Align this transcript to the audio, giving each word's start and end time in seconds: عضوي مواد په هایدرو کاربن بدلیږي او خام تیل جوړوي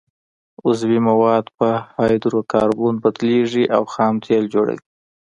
عضوي 0.63 0.99
مواد 1.07 1.45
په 1.57 1.67
هایدرو 1.95 2.39
کاربن 2.51 2.95
بدلیږي 3.03 3.63
او 3.75 3.83
خام 3.93 4.13
تیل 4.25 4.43
جوړوي 4.53 4.83